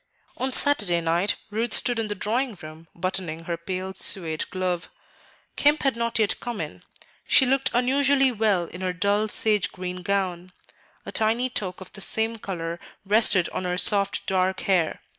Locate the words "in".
1.99-2.07, 6.59-6.81, 8.65-8.81